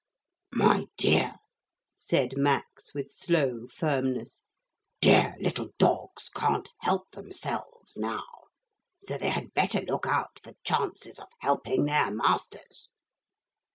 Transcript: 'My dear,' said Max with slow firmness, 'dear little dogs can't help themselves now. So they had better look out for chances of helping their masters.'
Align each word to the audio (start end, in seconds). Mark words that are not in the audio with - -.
'My 0.51 0.87
dear,' 0.97 1.35
said 1.95 2.35
Max 2.35 2.91
with 2.95 3.11
slow 3.11 3.67
firmness, 3.67 4.45
'dear 4.99 5.35
little 5.39 5.69
dogs 5.77 6.31
can't 6.35 6.67
help 6.79 7.11
themselves 7.11 7.97
now. 7.97 8.25
So 9.03 9.19
they 9.19 9.29
had 9.29 9.53
better 9.53 9.81
look 9.81 10.07
out 10.07 10.39
for 10.43 10.53
chances 10.63 11.19
of 11.19 11.27
helping 11.41 11.85
their 11.85 12.09
masters.' 12.09 12.91